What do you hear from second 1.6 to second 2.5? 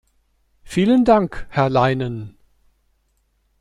Leinen.